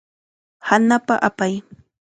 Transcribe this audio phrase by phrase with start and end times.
[0.69, 1.53] Hanapa hapay.